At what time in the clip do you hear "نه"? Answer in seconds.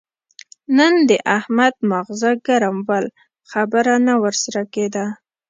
4.07-4.13